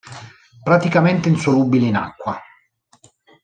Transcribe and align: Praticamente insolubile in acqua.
Praticamente 0.63 1.29
insolubile 1.29 1.85
in 1.85 1.95
acqua. 1.95 2.35